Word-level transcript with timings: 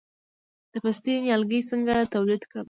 د 0.73 0.73
پستې 0.83 1.13
نیالګي 1.23 1.59
څنګه 1.69 1.95
تولید 2.13 2.41
کړم؟ 2.49 2.59